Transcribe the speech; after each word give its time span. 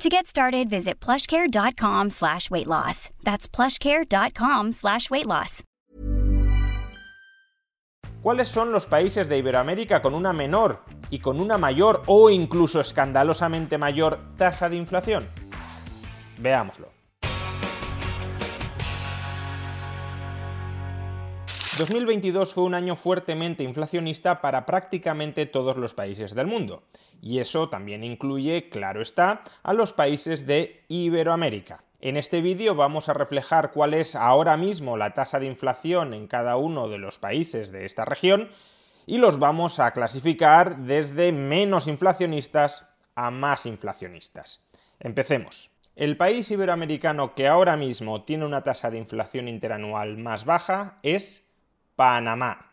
To 0.00 0.08
get 0.08 0.26
started, 0.26 0.70
visit 0.70 0.98
plushcare.com 0.98 2.08
slash 2.08 2.50
weight 2.50 2.66
loss. 2.66 3.10
That's 3.22 3.46
plushcare.com 3.46 4.72
slash 4.72 5.10
weight 5.10 5.26
loss. 5.26 5.62
¿Cuáles 8.22 8.48
son 8.48 8.72
los 8.72 8.86
países 8.86 9.28
de 9.28 9.36
Iberoamérica 9.36 10.00
con 10.00 10.14
una 10.14 10.32
menor 10.32 10.84
y 11.10 11.18
con 11.18 11.38
una 11.38 11.58
mayor 11.58 12.02
o 12.06 12.30
incluso 12.30 12.80
escandalosamente 12.80 13.76
mayor 13.76 14.18
tasa 14.38 14.70
de 14.70 14.76
inflación? 14.76 15.28
Veámoslo. 16.38 16.99
2022 21.78 22.52
fue 22.52 22.64
un 22.64 22.74
año 22.74 22.96
fuertemente 22.96 23.62
inflacionista 23.62 24.40
para 24.40 24.66
prácticamente 24.66 25.46
todos 25.46 25.76
los 25.76 25.94
países 25.94 26.34
del 26.34 26.46
mundo, 26.46 26.82
y 27.22 27.38
eso 27.38 27.68
también 27.68 28.02
incluye, 28.02 28.68
claro 28.68 29.00
está, 29.00 29.42
a 29.62 29.72
los 29.72 29.92
países 29.92 30.46
de 30.46 30.84
Iberoamérica. 30.88 31.84
En 32.00 32.16
este 32.16 32.40
vídeo 32.40 32.74
vamos 32.74 33.08
a 33.08 33.14
reflejar 33.14 33.70
cuál 33.72 33.94
es 33.94 34.16
ahora 34.16 34.56
mismo 34.56 34.96
la 34.96 35.14
tasa 35.14 35.38
de 35.38 35.46
inflación 35.46 36.12
en 36.12 36.26
cada 36.26 36.56
uno 36.56 36.88
de 36.88 36.98
los 36.98 37.18
países 37.18 37.70
de 37.70 37.84
esta 37.84 38.04
región 38.04 38.50
y 39.06 39.18
los 39.18 39.38
vamos 39.38 39.78
a 39.78 39.92
clasificar 39.92 40.78
desde 40.78 41.30
menos 41.30 41.86
inflacionistas 41.86 42.88
a 43.14 43.30
más 43.30 43.66
inflacionistas. 43.66 44.66
Empecemos. 44.98 45.70
El 45.94 46.16
país 46.16 46.50
iberoamericano 46.50 47.34
que 47.34 47.46
ahora 47.46 47.76
mismo 47.76 48.24
tiene 48.24 48.46
una 48.46 48.62
tasa 48.62 48.90
de 48.90 48.98
inflación 48.98 49.46
interanual 49.48 50.16
más 50.16 50.44
baja 50.44 50.98
es 51.02 51.49
Panamá. 52.00 52.70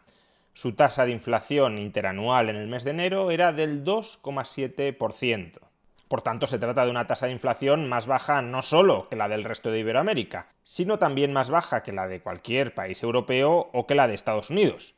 Su 0.53 0.72
tasa 0.72 1.03
de 1.03 1.11
inflación 1.11 1.80
interanual 1.80 2.47
en 2.47 2.56
el 2.56 2.70
mes 2.70 2.86
de 2.86 2.92
enero 2.92 3.30
era 3.30 3.52
del 3.52 3.83
2,7%. 3.83 5.59
Por 6.08 6.22
tanto, 6.22 6.47
se 6.47 6.59
trata 6.59 6.86
de 6.86 6.92
una 6.92 7.08
tasa 7.08 7.25
de 7.25 7.33
inflación 7.33 7.89
más 7.89 8.08
baja 8.08 8.42
no 8.42 8.61
solo 8.61 9.09
que 9.09 9.17
la 9.17 9.28
del 9.28 9.44
resto 9.44 9.70
de 9.70 9.80
Iberoamérica, 9.80 10.48
sino 10.64 10.98
también 10.98 11.33
más 11.33 11.50
baja 11.50 11.83
que 11.83 11.92
la 11.92 12.08
de 12.08 12.22
cualquier 12.22 12.73
país 12.73 13.03
europeo 13.03 13.70
o 13.73 13.86
que 13.86 13.95
la 13.95 14.08
de 14.08 14.16
Estados 14.16 14.50
Unidos. 14.50 14.95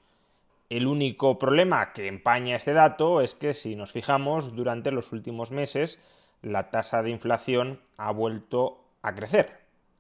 El 0.70 0.86
único 0.86 1.40
problema 1.40 1.92
que 1.92 2.08
empaña 2.08 2.56
este 2.56 2.74
dato 2.74 3.22
es 3.22 3.34
que 3.34 3.56
si 3.56 3.76
nos 3.76 3.94
fijamos, 3.94 4.56
durante 4.56 4.92
los 4.92 5.12
últimos 5.12 5.52
meses 5.52 6.00
la 6.44 6.70
tasa 6.70 7.02
de 7.02 7.10
inflación 7.10 7.82
ha 7.98 8.12
vuelto 8.12 8.86
a 9.02 9.16
crecer. 9.16 9.59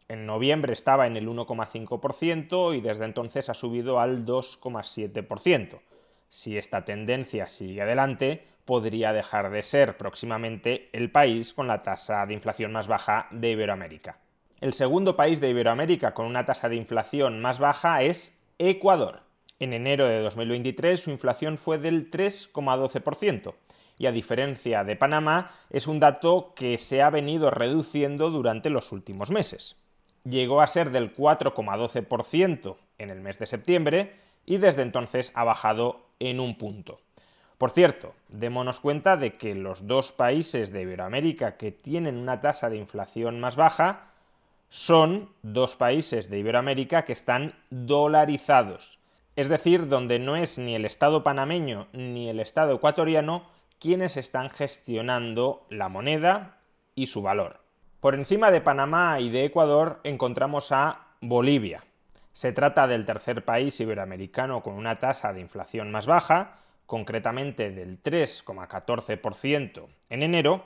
En 0.09 0.25
noviembre 0.25 0.73
estaba 0.73 1.05
en 1.05 1.17
el 1.17 1.27
1,5% 1.27 2.75
y 2.75 2.81
desde 2.81 3.05
entonces 3.05 3.47
ha 3.47 3.53
subido 3.53 3.99
al 3.99 4.25
2,7%. 4.25 5.81
Si 6.27 6.57
esta 6.57 6.83
tendencia 6.83 7.47
sigue 7.47 7.83
adelante, 7.83 8.43
podría 8.65 9.13
dejar 9.13 9.51
de 9.51 9.61
ser 9.61 9.97
próximamente 9.97 10.89
el 10.93 11.11
país 11.11 11.53
con 11.53 11.67
la 11.67 11.83
tasa 11.83 12.25
de 12.25 12.33
inflación 12.33 12.71
más 12.71 12.87
baja 12.87 13.27
de 13.29 13.51
Iberoamérica. 13.51 14.17
El 14.61 14.73
segundo 14.73 15.15
país 15.15 15.41
de 15.41 15.51
Iberoamérica 15.51 16.15
con 16.15 16.25
una 16.25 16.43
tasa 16.43 16.69
de 16.69 16.75
inflación 16.75 17.39
más 17.39 17.59
baja 17.59 18.01
es 18.01 18.43
Ecuador. 18.57 19.21
En 19.59 19.73
enero 19.73 20.07
de 20.07 20.21
2023 20.21 20.99
su 20.99 21.11
inflación 21.11 21.59
fue 21.59 21.77
del 21.77 22.09
3,12% 22.09 23.53
y 23.99 24.07
a 24.07 24.11
diferencia 24.11 24.83
de 24.83 24.95
Panamá 24.95 25.51
es 25.69 25.85
un 25.85 25.99
dato 25.99 26.53
que 26.55 26.79
se 26.79 27.03
ha 27.03 27.11
venido 27.11 27.51
reduciendo 27.51 28.31
durante 28.31 28.71
los 28.71 28.91
últimos 28.91 29.29
meses 29.29 29.79
llegó 30.29 30.61
a 30.61 30.67
ser 30.67 30.91
del 30.91 31.15
4,12% 31.15 32.77
en 32.97 33.09
el 33.09 33.21
mes 33.21 33.39
de 33.39 33.45
septiembre 33.45 34.15
y 34.45 34.57
desde 34.57 34.81
entonces 34.81 35.31
ha 35.35 35.43
bajado 35.43 36.05
en 36.19 36.39
un 36.39 36.57
punto. 36.57 36.99
Por 37.57 37.71
cierto, 37.71 38.13
démonos 38.29 38.79
cuenta 38.79 39.17
de 39.17 39.35
que 39.35 39.53
los 39.53 39.85
dos 39.85 40.13
países 40.13 40.71
de 40.71 40.83
Iberoamérica 40.83 41.57
que 41.57 41.71
tienen 41.71 42.17
una 42.17 42.39
tasa 42.39 42.69
de 42.69 42.77
inflación 42.77 43.39
más 43.39 43.57
baja 43.57 44.11
son 44.69 45.29
dos 45.41 45.75
países 45.75 46.29
de 46.29 46.39
Iberoamérica 46.39 47.03
que 47.03 47.13
están 47.13 47.55
dolarizados, 47.69 48.99
es 49.35 49.49
decir, 49.49 49.87
donde 49.87 50.19
no 50.19 50.35
es 50.35 50.57
ni 50.57 50.75
el 50.75 50.85
Estado 50.85 51.23
panameño 51.23 51.87
ni 51.91 52.29
el 52.29 52.39
Estado 52.39 52.75
ecuatoriano 52.75 53.43
quienes 53.79 54.17
están 54.17 54.49
gestionando 54.49 55.65
la 55.69 55.89
moneda 55.89 56.57
y 56.95 57.07
su 57.07 57.21
valor. 57.21 57.61
Por 57.99 58.15
encima 58.15 58.49
de 58.49 58.61
Panamá 58.61 59.19
y 59.19 59.29
de 59.29 59.43
Ecuador 59.43 59.99
encontramos 60.05 60.71
a 60.71 61.07
Bolivia. 61.19 61.83
Se 62.31 62.53
trata 62.53 62.87
del 62.87 63.05
tercer 63.05 63.43
país 63.43 63.77
iberoamericano 63.81 64.63
con 64.63 64.75
una 64.75 64.95
tasa 64.95 65.33
de 65.33 65.41
inflación 65.41 65.91
más 65.91 66.07
baja, 66.07 66.59
concretamente 66.85 67.71
del 67.71 68.01
3,14% 68.01 69.87
en 70.09 70.23
enero, 70.23 70.63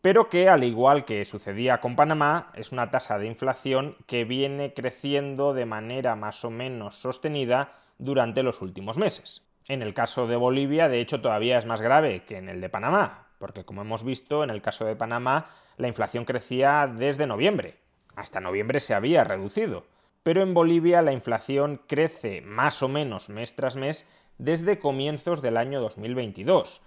pero 0.00 0.30
que, 0.30 0.48
al 0.48 0.64
igual 0.64 1.04
que 1.04 1.26
sucedía 1.26 1.82
con 1.82 1.94
Panamá, 1.94 2.50
es 2.54 2.72
una 2.72 2.90
tasa 2.90 3.18
de 3.18 3.26
inflación 3.26 3.94
que 4.06 4.24
viene 4.24 4.72
creciendo 4.72 5.52
de 5.52 5.66
manera 5.66 6.16
más 6.16 6.42
o 6.42 6.50
menos 6.50 6.96
sostenida 6.96 7.74
durante 7.98 8.42
los 8.42 8.62
últimos 8.62 8.96
meses. 8.96 9.42
En 9.68 9.82
el 9.82 9.92
caso 9.92 10.26
de 10.26 10.36
Bolivia, 10.36 10.88
de 10.88 11.00
hecho, 11.00 11.20
todavía 11.20 11.58
es 11.58 11.66
más 11.66 11.82
grave 11.82 12.24
que 12.24 12.38
en 12.38 12.48
el 12.48 12.62
de 12.62 12.70
Panamá, 12.70 13.26
porque 13.38 13.64
como 13.66 13.82
hemos 13.82 14.04
visto, 14.04 14.42
en 14.42 14.48
el 14.48 14.62
caso 14.62 14.86
de 14.86 14.96
Panamá, 14.96 15.48
la 15.76 15.88
inflación 15.88 16.24
crecía 16.24 16.86
desde 16.86 17.26
noviembre. 17.26 17.76
Hasta 18.14 18.40
noviembre 18.40 18.80
se 18.80 18.94
había 18.94 19.24
reducido. 19.24 19.84
Pero 20.22 20.42
en 20.42 20.54
Bolivia 20.54 21.02
la 21.02 21.12
inflación 21.12 21.80
crece 21.86 22.40
más 22.40 22.82
o 22.82 22.88
menos 22.88 23.28
mes 23.28 23.54
tras 23.54 23.76
mes 23.76 24.08
desde 24.38 24.78
comienzos 24.78 25.42
del 25.42 25.56
año 25.56 25.80
2022. 25.80 26.82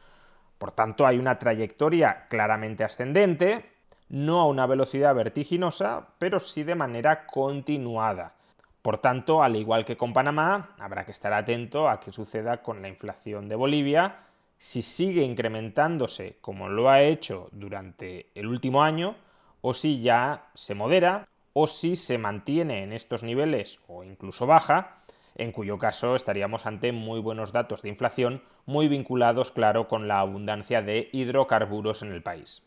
Por 0.58 0.72
tanto, 0.72 1.08
hay 1.08 1.18
una 1.18 1.40
trayectoria 1.40 2.26
claramente 2.28 2.84
ascendente, 2.84 3.72
no 4.10 4.42
a 4.42 4.48
una 4.48 4.66
velocidad 4.66 5.16
vertiginosa, 5.16 6.10
pero 6.20 6.40
sí 6.40 6.64
de 6.64 6.76
manera 6.76 7.26
continuada. 7.28 8.34
Por 8.82 8.98
tanto, 8.98 9.42
al 9.42 9.56
igual 9.56 9.86
que 9.86 9.98
con 9.98 10.14
Panamá, 10.14 10.76
habrá 10.80 11.06
que 11.06 11.12
estar 11.12 11.32
atento 11.32 11.88
a 11.88 12.00
qué 12.00 12.12
suceda 12.12 12.62
con 12.62 12.82
la 12.82 12.88
inflación 12.90 13.48
de 13.48 13.56
Bolivia, 13.56 14.18
si 14.60 14.82
sigue 14.82 15.24
incrementándose 15.24 16.38
como 16.42 16.70
lo 16.70 16.90
ha 16.90 17.02
hecho 17.02 17.48
durante 17.52 18.28
el 18.36 18.46
último 18.46 18.84
año, 18.84 19.16
o 19.62 19.74
si 19.74 20.02
ya 20.02 20.50
se 20.54 20.76
modera, 20.76 21.28
o 21.54 21.66
si 21.66 21.96
se 21.96 22.18
mantiene 22.18 22.84
en 22.84 22.94
estos 22.94 23.24
niveles 23.24 23.80
o 23.88 24.04
incluso 24.04 24.46
baja, 24.46 24.98
en 25.36 25.54
cuyo 25.54 25.78
caso 25.78 26.16
estaríamos 26.16 26.66
ante 26.66 26.92
muy 26.92 27.22
buenos 27.22 27.54
datos 27.54 27.82
de 27.82 27.90
inflación, 27.90 28.44
muy 28.66 28.90
vinculados, 28.90 29.52
claro, 29.52 29.88
con 29.88 30.08
la 30.08 30.20
abundancia 30.20 30.82
de 30.82 31.10
hidrocarburos 31.14 32.02
en 32.02 32.12
el 32.12 32.22
país. 32.22 32.62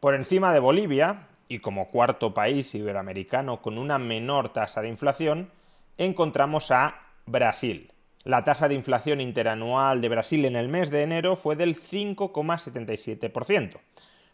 Por 0.00 0.14
encima 0.14 0.52
de 0.54 0.60
Bolivia, 0.60 1.28
y 1.48 1.58
como 1.58 1.88
cuarto 1.88 2.34
país 2.34 2.74
iberoamericano 2.74 3.60
con 3.60 3.78
una 3.78 3.98
menor 3.98 4.48
tasa 4.48 4.80
de 4.80 4.88
inflación, 4.88 5.50
encontramos 5.98 6.70
a 6.70 7.02
Brasil, 7.26 7.92
la 8.26 8.42
tasa 8.42 8.66
de 8.66 8.74
inflación 8.74 9.20
interanual 9.20 10.00
de 10.00 10.08
Brasil 10.08 10.44
en 10.46 10.56
el 10.56 10.68
mes 10.68 10.90
de 10.90 11.04
enero 11.04 11.36
fue 11.36 11.54
del 11.54 11.80
5,77%. 11.80 13.78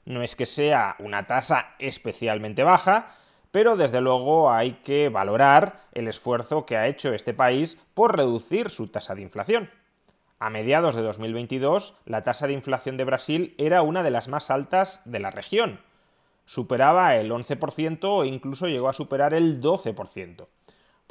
No 0.07 0.23
es 0.23 0.35
que 0.35 0.47
sea 0.47 0.97
una 0.99 1.27
tasa 1.27 1.75
especialmente 1.79 2.65
baja, 2.65 3.15
pero 3.51 3.77
desde 3.77 4.01
luego 4.01 4.51
hay 4.51 4.77
que 4.83 5.11
valorar 5.11 5.83
el 5.93 6.09
esfuerzo 6.09 6.65
que 6.65 6.79
ha 6.79 6.89
hecho 6.89 7.13
este 7.13 7.35
país 7.35 7.79
por 7.93 8.17
reducir 8.17 8.71
su 8.71 8.89
tasa 8.89 9.15
de 9.15 9.21
inflación. 9.21 9.69
A 10.39 10.49
mediados 10.49 10.97
de 10.97 11.03
2022, 11.03 11.99
la 12.07 12.23
tasa 12.23 12.47
de 12.47 12.55
inflación 12.55 12.97
de 12.97 13.05
Brasil 13.05 13.55
era 13.59 13.83
una 13.83 14.03
de 14.03 14.11
las 14.11 14.27
más 14.27 14.51
altas 14.51 15.03
de 15.05 15.19
la 15.19 15.31
región. 15.31 15.81
Superaba 16.47 17.17
el 17.17 17.31
11% 17.31 17.99
o 18.05 18.25
incluso 18.25 18.69
llegó 18.69 18.89
a 18.89 18.95
superar 18.95 19.35
el 19.35 19.61
12%. 19.61 20.47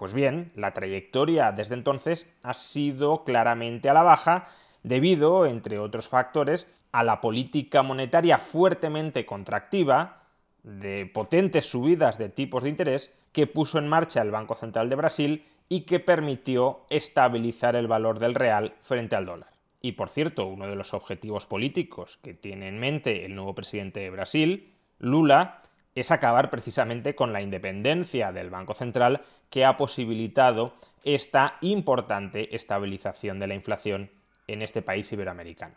Pues 0.01 0.15
bien, 0.15 0.51
la 0.55 0.73
trayectoria 0.73 1.51
desde 1.51 1.75
entonces 1.75 2.27
ha 2.41 2.55
sido 2.55 3.23
claramente 3.23 3.87
a 3.87 3.93
la 3.93 4.01
baja 4.01 4.47
debido, 4.81 5.45
entre 5.45 5.77
otros 5.77 6.07
factores, 6.07 6.67
a 6.91 7.03
la 7.03 7.21
política 7.21 7.83
monetaria 7.83 8.39
fuertemente 8.39 9.27
contractiva, 9.27 10.23
de 10.63 11.05
potentes 11.05 11.69
subidas 11.69 12.17
de 12.17 12.29
tipos 12.29 12.63
de 12.63 12.69
interés 12.69 13.13
que 13.31 13.45
puso 13.45 13.77
en 13.77 13.87
marcha 13.87 14.23
el 14.23 14.31
Banco 14.31 14.55
Central 14.55 14.89
de 14.89 14.95
Brasil 14.95 15.45
y 15.69 15.81
que 15.81 15.99
permitió 15.99 16.79
estabilizar 16.89 17.75
el 17.75 17.85
valor 17.85 18.17
del 18.17 18.33
real 18.33 18.73
frente 18.79 19.15
al 19.15 19.27
dólar. 19.27 19.51
Y 19.81 19.91
por 19.91 20.09
cierto, 20.09 20.47
uno 20.47 20.65
de 20.65 20.75
los 20.75 20.95
objetivos 20.95 21.45
políticos 21.45 22.17
que 22.23 22.33
tiene 22.33 22.69
en 22.69 22.79
mente 22.79 23.23
el 23.23 23.35
nuevo 23.35 23.53
presidente 23.53 23.99
de 23.99 24.09
Brasil, 24.09 24.73
Lula, 24.97 25.61
es 25.95 26.11
acabar 26.11 26.49
precisamente 26.49 27.15
con 27.15 27.33
la 27.33 27.41
independencia 27.41 28.31
del 28.31 28.49
Banco 28.49 28.73
Central 28.73 29.21
que 29.49 29.65
ha 29.65 29.77
posibilitado 29.77 30.73
esta 31.03 31.57
importante 31.61 32.55
estabilización 32.55 33.39
de 33.39 33.47
la 33.47 33.55
inflación 33.55 34.11
en 34.47 34.61
este 34.61 34.81
país 34.81 35.11
iberoamericano. 35.11 35.75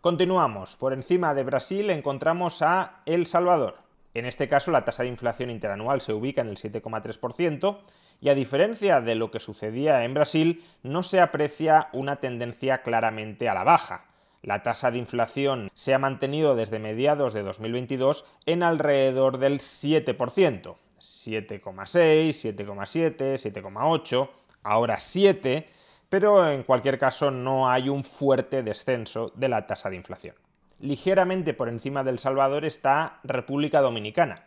Continuamos. 0.00 0.76
Por 0.76 0.92
encima 0.92 1.34
de 1.34 1.44
Brasil 1.44 1.90
encontramos 1.90 2.62
a 2.62 3.02
El 3.06 3.26
Salvador. 3.26 3.78
En 4.14 4.24
este 4.24 4.48
caso 4.48 4.70
la 4.70 4.84
tasa 4.84 5.02
de 5.02 5.10
inflación 5.10 5.50
interanual 5.50 6.00
se 6.00 6.14
ubica 6.14 6.40
en 6.40 6.48
el 6.48 6.56
7,3% 6.56 7.78
y 8.20 8.30
a 8.30 8.34
diferencia 8.34 9.00
de 9.00 9.14
lo 9.14 9.30
que 9.30 9.40
sucedía 9.40 10.04
en 10.04 10.14
Brasil, 10.14 10.64
no 10.82 11.02
se 11.02 11.20
aprecia 11.20 11.88
una 11.92 12.16
tendencia 12.16 12.82
claramente 12.82 13.48
a 13.48 13.54
la 13.54 13.64
baja. 13.64 14.05
La 14.46 14.62
tasa 14.62 14.90
de 14.92 14.98
inflación 14.98 15.70
se 15.74 15.92
ha 15.92 15.98
mantenido 15.98 16.54
desde 16.54 16.78
mediados 16.78 17.34
de 17.34 17.42
2022 17.42 18.24
en 18.46 18.62
alrededor 18.62 19.38
del 19.38 19.58
7%, 19.58 20.16
7,6, 20.16 22.54
7,7, 22.54 23.16
7,8, 23.16 24.30
ahora 24.62 25.00
7, 25.00 25.68
pero 26.08 26.48
en 26.48 26.62
cualquier 26.62 26.96
caso 26.96 27.32
no 27.32 27.68
hay 27.68 27.88
un 27.88 28.04
fuerte 28.04 28.62
descenso 28.62 29.32
de 29.34 29.48
la 29.48 29.66
tasa 29.66 29.90
de 29.90 29.96
inflación. 29.96 30.36
Ligeramente 30.78 31.52
por 31.52 31.68
encima 31.68 32.04
del 32.04 32.20
Salvador 32.20 32.64
está 32.64 33.18
República 33.24 33.80
Dominicana, 33.80 34.44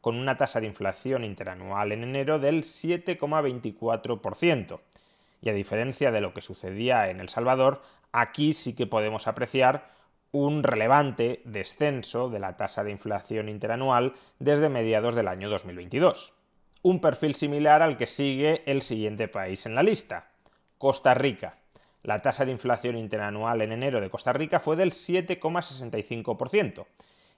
con 0.00 0.14
una 0.14 0.36
tasa 0.36 0.60
de 0.60 0.68
inflación 0.68 1.24
interanual 1.24 1.90
en 1.90 2.04
enero 2.04 2.38
del 2.38 2.62
7,24%. 2.62 4.78
Y 5.42 5.48
a 5.48 5.54
diferencia 5.54 6.12
de 6.12 6.20
lo 6.20 6.34
que 6.34 6.42
sucedía 6.42 7.08
en 7.08 7.18
El 7.18 7.30
Salvador, 7.30 7.80
aquí 8.12 8.54
sí 8.54 8.74
que 8.74 8.86
podemos 8.86 9.26
apreciar 9.26 9.90
un 10.32 10.62
relevante 10.62 11.42
descenso 11.44 12.30
de 12.30 12.38
la 12.38 12.56
tasa 12.56 12.84
de 12.84 12.92
inflación 12.92 13.48
interanual 13.48 14.14
desde 14.38 14.68
mediados 14.68 15.14
del 15.14 15.28
año 15.28 15.50
2022. 15.50 16.34
Un 16.82 17.00
perfil 17.00 17.34
similar 17.34 17.82
al 17.82 17.96
que 17.96 18.06
sigue 18.06 18.62
el 18.66 18.82
siguiente 18.82 19.28
país 19.28 19.66
en 19.66 19.74
la 19.74 19.82
lista, 19.82 20.30
Costa 20.78 21.14
Rica. 21.14 21.58
La 22.02 22.22
tasa 22.22 22.44
de 22.44 22.52
inflación 22.52 22.96
interanual 22.96 23.60
en 23.60 23.72
enero 23.72 24.00
de 24.00 24.08
Costa 24.08 24.32
Rica 24.32 24.60
fue 24.60 24.76
del 24.76 24.92
7,65%. 24.92 26.86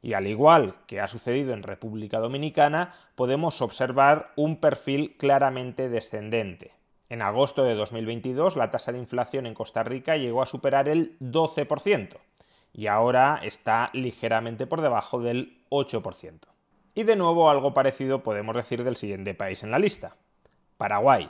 Y 0.03 0.13
al 0.15 0.27
igual 0.27 0.77
que 0.87 1.01
ha 1.01 1.09
sucedido 1.09 1.55
en 1.55 1.63
República 1.63 2.19
Dominicana, 2.19 2.95
podemos 3.15 3.63
observar 3.63 4.33
un 4.37 4.61
perfil 4.61 5.17
claramente 5.17 5.89
descendente. 5.89 6.73
En 7.12 7.20
agosto 7.20 7.64
de 7.64 7.75
2022 7.75 8.56
la 8.56 8.70
tasa 8.70 8.91
de 8.91 8.97
inflación 8.97 9.44
en 9.44 9.53
Costa 9.53 9.82
Rica 9.82 10.17
llegó 10.17 10.43
a 10.43 10.47
superar 10.47 10.88
el 10.88 11.19
12% 11.19 12.17
y 12.73 12.87
ahora 12.87 13.38
está 13.43 13.91
ligeramente 13.93 14.67
por 14.67 14.81
debajo 14.81 15.20
del 15.20 15.62
8%. 15.69 16.38
Y 16.94 17.03
de 17.03 17.17
nuevo 17.17 17.50
algo 17.50 17.75
parecido 17.75 18.23
podemos 18.23 18.56
decir 18.56 18.82
del 18.82 18.97
siguiente 18.97 19.35
país 19.35 19.62
en 19.62 19.70
la 19.70 19.79
lista, 19.79 20.17
Paraguay. 20.79 21.29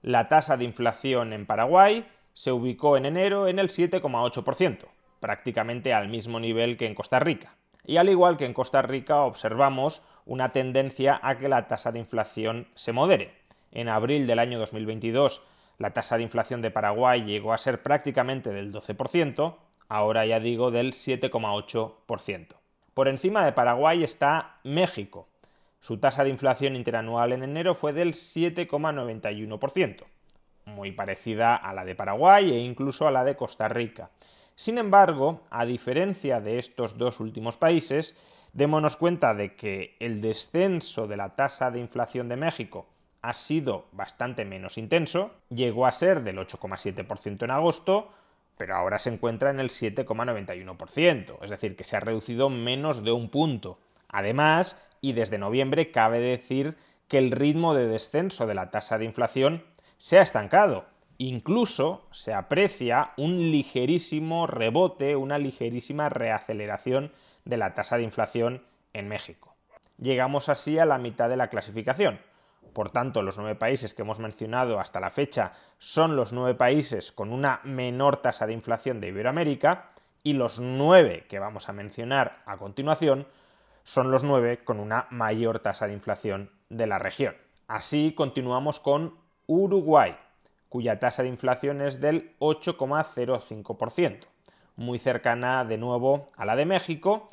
La 0.00 0.26
tasa 0.26 0.56
de 0.56 0.64
inflación 0.64 1.32
en 1.32 1.46
Paraguay 1.46 2.04
se 2.34 2.50
ubicó 2.50 2.96
en 2.96 3.06
enero 3.06 3.46
en 3.46 3.60
el 3.60 3.68
7,8%, 3.68 4.86
prácticamente 5.20 5.94
al 5.94 6.08
mismo 6.08 6.40
nivel 6.40 6.76
que 6.76 6.86
en 6.86 6.96
Costa 6.96 7.20
Rica. 7.20 7.54
Y 7.86 7.98
al 7.98 8.08
igual 8.08 8.36
que 8.36 8.46
en 8.46 8.54
Costa 8.54 8.82
Rica 8.82 9.20
observamos 9.22 10.02
una 10.26 10.50
tendencia 10.50 11.20
a 11.22 11.38
que 11.38 11.48
la 11.48 11.68
tasa 11.68 11.92
de 11.92 12.00
inflación 12.00 12.66
se 12.74 12.90
modere. 12.90 13.41
En 13.72 13.88
abril 13.88 14.26
del 14.26 14.38
año 14.38 14.58
2022 14.58 15.42
la 15.78 15.92
tasa 15.92 16.16
de 16.16 16.22
inflación 16.22 16.62
de 16.62 16.70
Paraguay 16.70 17.24
llegó 17.24 17.52
a 17.52 17.58
ser 17.58 17.82
prácticamente 17.82 18.50
del 18.50 18.72
12%, 18.72 19.56
ahora 19.88 20.24
ya 20.26 20.38
digo 20.38 20.70
del 20.70 20.92
7,8%. 20.92 22.46
Por 22.94 23.08
encima 23.08 23.44
de 23.44 23.52
Paraguay 23.52 24.04
está 24.04 24.60
México, 24.62 25.26
su 25.80 25.98
tasa 25.98 26.22
de 26.22 26.30
inflación 26.30 26.76
interanual 26.76 27.32
en 27.32 27.42
enero 27.42 27.74
fue 27.74 27.92
del 27.92 28.12
7,91%, 28.12 30.04
muy 30.66 30.92
parecida 30.92 31.56
a 31.56 31.74
la 31.74 31.84
de 31.84 31.96
Paraguay 31.96 32.52
e 32.52 32.60
incluso 32.60 33.08
a 33.08 33.10
la 33.10 33.24
de 33.24 33.34
Costa 33.34 33.68
Rica. 33.68 34.10
Sin 34.54 34.78
embargo, 34.78 35.40
a 35.50 35.64
diferencia 35.64 36.40
de 36.40 36.60
estos 36.60 36.96
dos 36.96 37.18
últimos 37.18 37.56
países, 37.56 38.16
démonos 38.52 38.96
cuenta 38.96 39.34
de 39.34 39.56
que 39.56 39.96
el 39.98 40.20
descenso 40.20 41.08
de 41.08 41.16
la 41.16 41.34
tasa 41.34 41.72
de 41.72 41.80
inflación 41.80 42.28
de 42.28 42.36
México 42.36 42.86
ha 43.22 43.32
sido 43.32 43.86
bastante 43.92 44.44
menos 44.44 44.76
intenso, 44.76 45.30
llegó 45.48 45.86
a 45.86 45.92
ser 45.92 46.22
del 46.22 46.38
8,7% 46.38 47.44
en 47.44 47.50
agosto, 47.50 48.10
pero 48.58 48.76
ahora 48.76 48.98
se 48.98 49.10
encuentra 49.10 49.50
en 49.50 49.60
el 49.60 49.70
7,91%, 49.70 51.38
es 51.42 51.50
decir, 51.50 51.76
que 51.76 51.84
se 51.84 51.96
ha 51.96 52.00
reducido 52.00 52.50
menos 52.50 53.04
de 53.04 53.12
un 53.12 53.30
punto. 53.30 53.78
Además, 54.08 54.80
y 55.00 55.14
desde 55.14 55.38
noviembre 55.38 55.90
cabe 55.90 56.20
decir 56.20 56.76
que 57.08 57.18
el 57.18 57.30
ritmo 57.30 57.74
de 57.74 57.86
descenso 57.86 58.46
de 58.46 58.54
la 58.54 58.70
tasa 58.70 58.98
de 58.98 59.04
inflación 59.04 59.64
se 59.98 60.18
ha 60.18 60.22
estancado. 60.22 60.86
Incluso 61.18 62.06
se 62.10 62.34
aprecia 62.34 63.10
un 63.16 63.38
ligerísimo 63.50 64.46
rebote, 64.46 65.14
una 65.14 65.38
ligerísima 65.38 66.08
reaceleración 66.08 67.12
de 67.44 67.56
la 67.56 67.74
tasa 67.74 67.96
de 67.96 68.02
inflación 68.02 68.64
en 68.92 69.08
México. 69.08 69.54
Llegamos 69.98 70.48
así 70.48 70.78
a 70.78 70.84
la 70.84 70.98
mitad 70.98 71.28
de 71.28 71.36
la 71.36 71.48
clasificación. 71.48 72.18
Por 72.72 72.90
tanto, 72.90 73.22
los 73.22 73.38
nueve 73.38 73.54
países 73.54 73.92
que 73.92 74.02
hemos 74.02 74.18
mencionado 74.18 74.80
hasta 74.80 75.00
la 75.00 75.10
fecha 75.10 75.52
son 75.78 76.16
los 76.16 76.32
nueve 76.32 76.54
países 76.54 77.12
con 77.12 77.32
una 77.32 77.60
menor 77.64 78.18
tasa 78.18 78.46
de 78.46 78.54
inflación 78.54 79.00
de 79.00 79.08
Iberoamérica 79.08 79.90
y 80.22 80.34
los 80.34 80.60
nueve 80.60 81.26
que 81.28 81.38
vamos 81.38 81.68
a 81.68 81.72
mencionar 81.72 82.42
a 82.46 82.56
continuación 82.56 83.26
son 83.82 84.10
los 84.10 84.24
nueve 84.24 84.64
con 84.64 84.80
una 84.80 85.06
mayor 85.10 85.58
tasa 85.58 85.86
de 85.86 85.92
inflación 85.92 86.50
de 86.68 86.86
la 86.86 86.98
región. 86.98 87.36
Así 87.66 88.14
continuamos 88.14 88.80
con 88.80 89.18
Uruguay, 89.46 90.16
cuya 90.68 90.98
tasa 90.98 91.22
de 91.22 91.28
inflación 91.28 91.82
es 91.82 92.00
del 92.00 92.36
8,05%, 92.38 94.26
muy 94.76 94.98
cercana 94.98 95.64
de 95.64 95.78
nuevo 95.78 96.26
a 96.36 96.44
la 96.46 96.56
de 96.56 96.66
México 96.66 97.28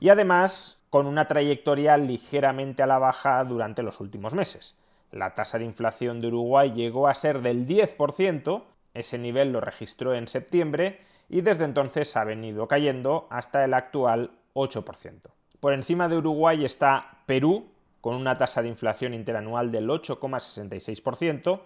y 0.00 0.08
además 0.08 0.81
con 0.92 1.06
una 1.06 1.26
trayectoria 1.26 1.96
ligeramente 1.96 2.82
a 2.82 2.86
la 2.86 2.98
baja 2.98 3.42
durante 3.44 3.82
los 3.82 3.98
últimos 4.00 4.34
meses. 4.34 4.76
La 5.10 5.34
tasa 5.34 5.58
de 5.58 5.64
inflación 5.64 6.20
de 6.20 6.26
Uruguay 6.26 6.74
llegó 6.74 7.08
a 7.08 7.14
ser 7.14 7.40
del 7.40 7.66
10%, 7.66 8.64
ese 8.92 9.16
nivel 9.16 9.52
lo 9.52 9.62
registró 9.62 10.14
en 10.14 10.28
septiembre 10.28 11.00
y 11.30 11.40
desde 11.40 11.64
entonces 11.64 12.14
ha 12.14 12.24
venido 12.24 12.68
cayendo 12.68 13.26
hasta 13.30 13.64
el 13.64 13.72
actual 13.72 14.32
8%. 14.52 15.30
Por 15.60 15.72
encima 15.72 16.08
de 16.08 16.18
Uruguay 16.18 16.62
está 16.62 17.22
Perú, 17.24 17.70
con 18.02 18.14
una 18.14 18.36
tasa 18.36 18.60
de 18.60 18.68
inflación 18.68 19.14
interanual 19.14 19.72
del 19.72 19.88
8,66% 19.88 21.62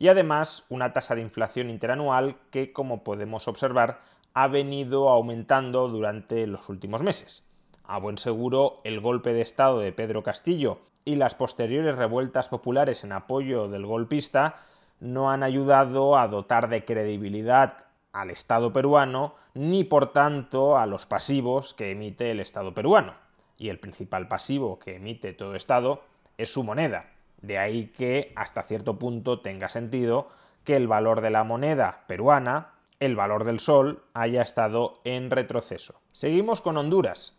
y 0.00 0.08
además 0.08 0.64
una 0.68 0.92
tasa 0.92 1.14
de 1.14 1.20
inflación 1.20 1.70
interanual 1.70 2.38
que, 2.50 2.72
como 2.72 3.04
podemos 3.04 3.46
observar, 3.46 4.00
ha 4.32 4.48
venido 4.48 5.10
aumentando 5.10 5.86
durante 5.86 6.48
los 6.48 6.68
últimos 6.68 7.04
meses. 7.04 7.44
A 7.86 7.98
buen 7.98 8.16
seguro, 8.16 8.80
el 8.84 9.00
golpe 9.00 9.34
de 9.34 9.42
Estado 9.42 9.78
de 9.78 9.92
Pedro 9.92 10.22
Castillo 10.22 10.78
y 11.04 11.16
las 11.16 11.34
posteriores 11.34 11.96
revueltas 11.96 12.48
populares 12.48 13.04
en 13.04 13.12
apoyo 13.12 13.68
del 13.68 13.84
golpista 13.84 14.56
no 15.00 15.30
han 15.30 15.42
ayudado 15.42 16.16
a 16.16 16.26
dotar 16.28 16.70
de 16.70 16.86
credibilidad 16.86 17.84
al 18.12 18.30
Estado 18.30 18.72
peruano 18.72 19.34
ni 19.52 19.84
por 19.84 20.14
tanto 20.14 20.78
a 20.78 20.86
los 20.86 21.04
pasivos 21.04 21.74
que 21.74 21.90
emite 21.90 22.30
el 22.30 22.40
Estado 22.40 22.72
peruano 22.72 23.12
y 23.58 23.68
el 23.68 23.78
principal 23.78 24.28
pasivo 24.28 24.78
que 24.78 24.96
emite 24.96 25.34
todo 25.34 25.54
Estado 25.54 26.02
es 26.38 26.50
su 26.50 26.64
moneda. 26.64 27.10
De 27.42 27.58
ahí 27.58 27.88
que 27.88 28.32
hasta 28.34 28.62
cierto 28.62 28.98
punto 28.98 29.40
tenga 29.40 29.68
sentido 29.68 30.28
que 30.64 30.76
el 30.76 30.88
valor 30.88 31.20
de 31.20 31.28
la 31.28 31.44
moneda 31.44 32.04
peruana, 32.06 32.72
el 32.98 33.14
valor 33.14 33.44
del 33.44 33.60
sol, 33.60 34.04
haya 34.14 34.40
estado 34.40 35.00
en 35.04 35.30
retroceso. 35.30 36.00
Seguimos 36.10 36.62
con 36.62 36.78
Honduras, 36.78 37.38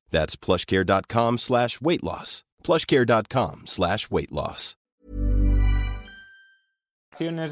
That's 0.11 0.37
plushcare.com 0.37 1.37
slash 1.39 1.79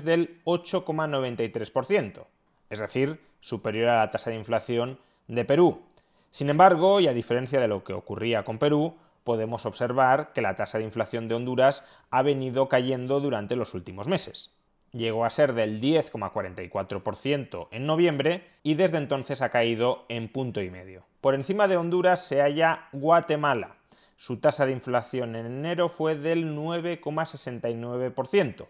del 0.04 0.42
8,93%. 0.46 2.26
es 2.70 2.80
decir, 2.80 3.20
superior 3.40 3.90
a 3.90 3.98
la 3.98 4.12
tasa 4.12 4.30
de 4.30 4.36
inflación 4.36 5.00
de 5.28 5.46
Perú. 5.46 5.82
Sin 6.30 6.50
embargo, 6.50 7.00
y 7.00 7.08
a 7.08 7.14
diferencia 7.14 7.60
de 7.60 7.68
lo 7.68 7.84
que 7.84 7.94
ocurría 7.94 8.44
con 8.44 8.60
Perú, 8.60 8.96
podemos 9.24 9.66
observar 9.66 10.34
que 10.34 10.42
la 10.42 10.56
tasa 10.56 10.78
de 10.78 10.84
inflación 10.84 11.28
de 11.28 11.36
Honduras 11.36 11.84
ha 12.12 12.22
venido 12.22 12.70
cayendo 12.70 13.20
durante 13.20 13.56
los 13.56 13.74
últimos 13.74 14.08
meses. 14.08 14.52
Llegó 14.92 15.24
a 15.24 15.30
ser 15.30 15.54
del 15.54 15.80
10,44% 15.80 17.68
en 17.72 17.86
noviembre 17.86 18.44
y 18.64 18.74
desde 18.74 18.98
entonces 18.98 19.42
ha 19.42 19.50
caído 19.50 20.06
en 20.10 20.30
punto 20.30 20.62
y 20.62 20.72
medio. 20.72 21.06
Por 21.22 21.36
encima 21.36 21.68
de 21.68 21.78
Honduras 21.78 22.26
se 22.26 22.42
halla 22.42 22.88
Guatemala. 22.92 23.76
Su 24.18 24.38
tasa 24.38 24.66
de 24.66 24.72
inflación 24.72 25.36
en 25.36 25.46
enero 25.46 25.90
fue 25.90 26.16
del 26.16 26.56
9,69%. 26.56 28.66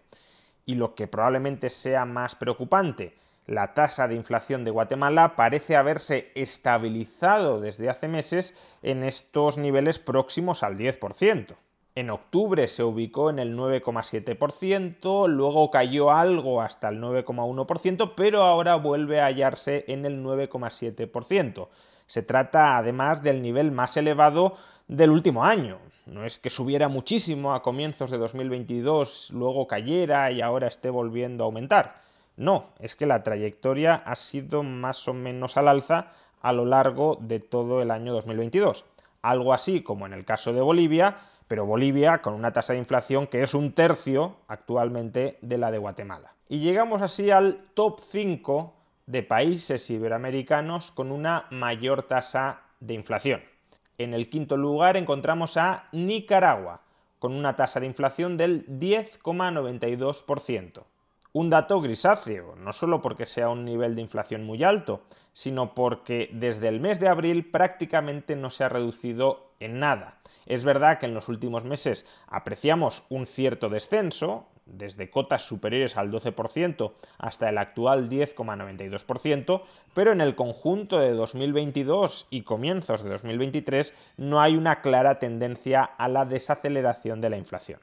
Y 0.66 0.74
lo 0.74 0.94
que 0.94 1.08
probablemente 1.08 1.70
sea 1.70 2.04
más 2.04 2.34
preocupante, 2.34 3.14
la 3.46 3.72
tasa 3.74 4.06
de 4.06 4.14
inflación 4.14 4.64
de 4.64 4.70
Guatemala 4.70 5.34
parece 5.34 5.74
haberse 5.74 6.30
estabilizado 6.34 7.60
desde 7.60 7.88
hace 7.88 8.06
meses 8.06 8.54
en 8.82 9.02
estos 9.02 9.56
niveles 9.58 9.98
próximos 9.98 10.62
al 10.62 10.76
10%. 10.76 11.56
En 11.94 12.08
octubre 12.10 12.68
se 12.68 12.84
ubicó 12.84 13.30
en 13.30 13.40
el 13.40 13.56
9,7%, 13.56 15.28
luego 15.28 15.70
cayó 15.70 16.12
algo 16.12 16.60
hasta 16.60 16.88
el 16.88 17.00
9,1%, 17.00 18.12
pero 18.16 18.44
ahora 18.44 18.76
vuelve 18.76 19.20
a 19.20 19.26
hallarse 19.26 19.84
en 19.88 20.06
el 20.06 20.22
9,7%. 20.22 21.68
Se 22.06 22.22
trata 22.22 22.76
además 22.76 23.22
del 23.22 23.42
nivel 23.42 23.72
más 23.72 23.96
elevado 23.96 24.54
del 24.86 25.10
último 25.10 25.44
año. 25.44 25.78
No 26.06 26.24
es 26.24 26.38
que 26.38 26.50
subiera 26.50 26.88
muchísimo 26.88 27.54
a 27.54 27.62
comienzos 27.62 28.10
de 28.10 28.18
2022, 28.18 29.30
luego 29.32 29.66
cayera 29.66 30.30
y 30.30 30.40
ahora 30.40 30.68
esté 30.68 30.90
volviendo 30.90 31.44
a 31.44 31.46
aumentar. 31.46 32.00
No, 32.36 32.70
es 32.78 32.96
que 32.96 33.06
la 33.06 33.22
trayectoria 33.22 33.94
ha 33.94 34.16
sido 34.16 34.62
más 34.62 35.06
o 35.08 35.14
menos 35.14 35.56
al 35.56 35.68
alza 35.68 36.12
a 36.40 36.52
lo 36.52 36.64
largo 36.64 37.18
de 37.20 37.38
todo 37.38 37.82
el 37.82 37.90
año 37.90 38.12
2022. 38.12 38.86
Algo 39.22 39.52
así 39.52 39.82
como 39.82 40.06
en 40.06 40.12
el 40.12 40.24
caso 40.24 40.52
de 40.52 40.62
Bolivia, 40.62 41.18
pero 41.50 41.66
Bolivia 41.66 42.22
con 42.22 42.32
una 42.34 42.52
tasa 42.52 42.74
de 42.74 42.78
inflación 42.78 43.26
que 43.26 43.42
es 43.42 43.54
un 43.54 43.72
tercio 43.72 44.36
actualmente 44.46 45.36
de 45.42 45.58
la 45.58 45.72
de 45.72 45.78
Guatemala. 45.78 46.32
Y 46.48 46.60
llegamos 46.60 47.02
así 47.02 47.32
al 47.32 47.64
top 47.74 47.98
5 47.98 48.72
de 49.06 49.24
países 49.24 49.90
iberoamericanos 49.90 50.92
con 50.92 51.10
una 51.10 51.46
mayor 51.50 52.04
tasa 52.04 52.60
de 52.78 52.94
inflación. 52.94 53.42
En 53.98 54.14
el 54.14 54.30
quinto 54.30 54.56
lugar 54.56 54.96
encontramos 54.96 55.56
a 55.56 55.88
Nicaragua, 55.90 56.82
con 57.18 57.34
una 57.34 57.56
tasa 57.56 57.80
de 57.80 57.86
inflación 57.86 58.36
del 58.36 58.64
10,92%. 58.68 60.84
Un 61.32 61.48
dato 61.48 61.80
grisáceo, 61.80 62.56
no 62.56 62.72
solo 62.72 63.00
porque 63.00 63.24
sea 63.24 63.50
un 63.50 63.64
nivel 63.64 63.94
de 63.94 64.02
inflación 64.02 64.44
muy 64.44 64.64
alto, 64.64 65.02
sino 65.32 65.74
porque 65.74 66.28
desde 66.32 66.66
el 66.66 66.80
mes 66.80 66.98
de 66.98 67.06
abril 67.06 67.48
prácticamente 67.48 68.34
no 68.34 68.50
se 68.50 68.64
ha 68.64 68.68
reducido 68.68 69.52
en 69.60 69.78
nada. 69.78 70.18
Es 70.46 70.64
verdad 70.64 70.98
que 70.98 71.06
en 71.06 71.14
los 71.14 71.28
últimos 71.28 71.64
meses 71.64 72.04
apreciamos 72.26 73.04
un 73.10 73.26
cierto 73.26 73.68
descenso, 73.68 74.48
desde 74.66 75.10
cotas 75.10 75.42
superiores 75.42 75.96
al 75.96 76.10
12% 76.10 76.92
hasta 77.18 77.48
el 77.48 77.58
actual 77.58 78.08
10,92%, 78.08 79.62
pero 79.94 80.12
en 80.12 80.20
el 80.20 80.34
conjunto 80.34 80.98
de 80.98 81.12
2022 81.12 82.26
y 82.30 82.42
comienzos 82.42 83.02
de 83.02 83.10
2023 83.10 83.94
no 84.16 84.40
hay 84.40 84.56
una 84.56 84.80
clara 84.80 85.18
tendencia 85.18 85.82
a 85.84 86.08
la 86.08 86.24
desaceleración 86.24 87.20
de 87.20 87.30
la 87.30 87.36
inflación. 87.36 87.80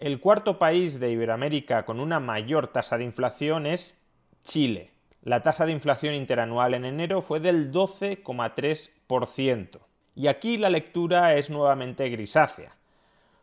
El 0.00 0.18
cuarto 0.18 0.58
país 0.58 0.98
de 0.98 1.10
Iberoamérica 1.10 1.84
con 1.84 2.00
una 2.00 2.18
mayor 2.20 2.68
tasa 2.68 2.96
de 2.96 3.04
inflación 3.04 3.66
es 3.66 4.02
Chile. 4.42 4.92
La 5.22 5.42
tasa 5.42 5.66
de 5.66 5.72
inflación 5.72 6.14
interanual 6.14 6.72
en 6.72 6.86
enero 6.86 7.20
fue 7.20 7.38
del 7.38 7.70
12,3%. 7.70 9.78
Y 10.14 10.28
aquí 10.28 10.56
la 10.56 10.70
lectura 10.70 11.34
es 11.34 11.50
nuevamente 11.50 12.08
grisácea. 12.08 12.74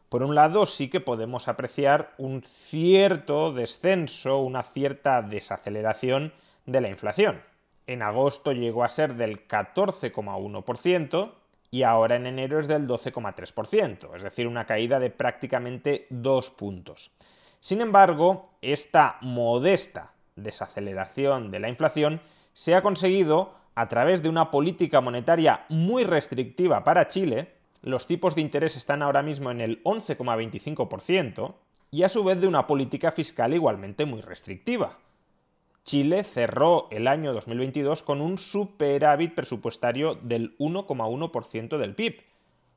Por 0.10 0.24
un 0.24 0.34
lado, 0.34 0.66
sí 0.66 0.90
que 0.90 1.00
podemos 1.00 1.48
apreciar 1.48 2.16
un 2.18 2.42
cierto 2.42 3.54
descenso, 3.54 4.40
una 4.40 4.64
cierta 4.64 5.22
desaceleración 5.22 6.34
de 6.66 6.82
la 6.82 6.90
inflación. 6.90 7.44
En 7.86 8.02
agosto 8.02 8.52
llegó 8.52 8.84
a 8.84 8.90
ser 8.90 9.14
del 9.14 9.48
14,1%, 9.48 11.34
y 11.70 11.84
ahora 11.84 12.16
en 12.16 12.28
enero 12.28 12.60
es 12.60 12.68
del 12.68 12.88
12,3%, 12.88 14.16
es 14.16 14.24
decir, 14.24 14.48
una 14.48 14.66
caída 14.66 15.00
de 15.00 15.10
prácticamente 15.10 16.08
dos 16.10 16.50
puntos. 16.50 17.12
Sin 17.60 17.82
embargo, 17.82 18.50
esta 18.62 19.18
modesta 19.22 20.14
desaceleración 20.36 21.52
de 21.52 21.60
la 21.60 21.70
inflación 21.70 22.22
se 22.54 22.76
ha 22.76 22.82
conseguido 22.82 23.56
a 23.76 23.90
través 23.90 24.24
de 24.24 24.30
una 24.30 24.50
política 24.50 25.02
monetaria 25.02 25.66
muy 25.70 26.04
restrictiva 26.04 26.84
para 26.84 27.08
Chile, 27.08 27.54
los 27.82 28.08
tipos 28.08 28.34
de 28.34 28.42
interés 28.42 28.76
están 28.76 29.04
ahora 29.04 29.22
mismo 29.22 29.52
en 29.52 29.62
el 29.62 29.84
11,25%, 29.84 31.54
y 31.92 32.04
a 32.04 32.10
su 32.10 32.24
vez 32.24 32.40
de 32.42 32.48
una 32.48 32.68
política 32.68 33.12
fiscal 33.12 33.54
igualmente 33.54 34.06
muy 34.06 34.22
restrictiva. 34.22 34.98
Chile 35.88 36.24
cerró 36.26 36.90
el 36.92 37.08
año 37.08 37.32
2022 37.32 38.04
con 38.04 38.20
un 38.20 38.38
superávit 38.38 39.34
presupuestario 39.34 40.16
del 40.16 40.58
1,1% 40.58 41.78
del 41.78 41.96
PIB, 41.96 42.24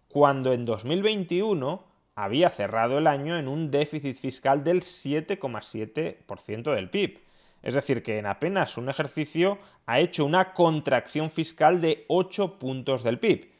cuando 0.06 0.52
en 0.52 0.64
2021 0.64 1.82
había 2.14 2.50
cerrado 2.50 2.98
el 2.98 3.08
año 3.08 3.36
en 3.36 3.48
un 3.48 3.72
déficit 3.72 4.14
fiscal 4.14 4.62
del 4.62 4.82
7,7% 4.82 6.72
del 6.72 6.88
PIB. 6.88 7.18
Es 7.62 7.74
decir, 7.74 8.04
que 8.04 8.18
en 8.18 8.26
apenas 8.26 8.78
un 8.78 8.88
ejercicio 8.88 9.58
ha 9.86 9.98
hecho 9.98 10.24
una 10.24 10.54
contracción 10.54 11.32
fiscal 11.32 11.80
de 11.80 12.04
8 12.06 12.60
puntos 12.60 13.02
del 13.02 13.18
PIB. 13.18 13.50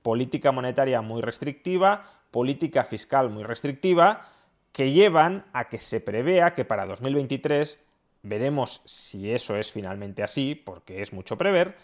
Política 0.00 0.52
monetaria 0.52 1.02
muy 1.02 1.20
restrictiva, 1.20 2.06
política 2.30 2.82
fiscal 2.84 3.28
muy 3.28 3.44
restrictiva, 3.44 4.30
que 4.72 4.92
llevan 4.92 5.44
a 5.52 5.68
que 5.68 5.80
se 5.80 6.00
prevea 6.00 6.54
que 6.54 6.64
para 6.64 6.86
2023 6.86 7.85
Veremos 8.28 8.82
si 8.86 9.30
eso 9.30 9.54
es 9.54 9.70
finalmente 9.70 10.24
así, 10.24 10.56
porque 10.56 11.00
es 11.00 11.12
mucho 11.12 11.38
prever, 11.38 11.76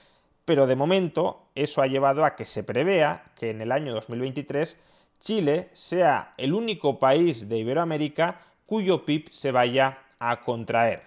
pero 0.45 0.67
de 0.67 0.75
momento 0.75 1.45
eso 1.55 1.83
ha 1.83 1.87
llevado 1.87 2.25
a 2.25 2.35
que 2.35 2.47
se 2.47 2.65
prevea 2.65 3.33
que 3.39 3.51
en 3.51 3.61
el 3.61 3.71
año 3.71 3.95
2023 3.95 4.77
Chile 5.21 5.69
sea 5.73 6.35
el 6.37 6.53
único 6.53 6.99
país 6.99 7.49
de 7.49 7.59
Iberoamérica 7.59 8.41
cuyo 8.67 9.05
PIB 9.05 9.31
se 9.31 9.53
vaya 9.53 9.99
a 10.19 10.41
contraer. 10.41 11.03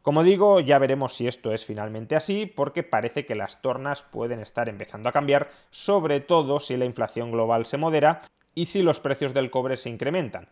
Como 0.00 0.22
digo, 0.22 0.60
ya 0.60 0.78
veremos 0.78 1.12
si 1.12 1.28
esto 1.28 1.52
es 1.52 1.66
finalmente 1.66 2.16
así, 2.16 2.46
porque 2.46 2.82
parece 2.82 3.26
que 3.26 3.34
las 3.34 3.60
tornas 3.60 4.02
pueden 4.02 4.40
estar 4.40 4.70
empezando 4.70 5.10
a 5.10 5.12
cambiar, 5.12 5.50
sobre 5.68 6.20
todo 6.20 6.58
si 6.58 6.78
la 6.78 6.86
inflación 6.86 7.32
global 7.32 7.66
se 7.66 7.76
modera 7.76 8.22
y 8.54 8.64
si 8.64 8.80
los 8.80 8.98
precios 8.98 9.34
del 9.34 9.50
cobre 9.50 9.76
se 9.76 9.90
incrementan. 9.90 10.48